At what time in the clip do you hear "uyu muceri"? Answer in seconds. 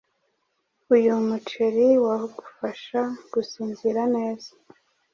0.95-1.87